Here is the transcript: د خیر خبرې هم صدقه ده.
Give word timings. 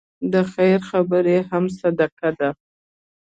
د 0.33 0.35
خیر 0.53 0.79
خبرې 0.89 1.37
هم 1.49 1.65
صدقه 1.79 2.29
ده. 2.39 2.49